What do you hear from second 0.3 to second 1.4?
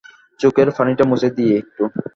চোখের পানিটা মুছে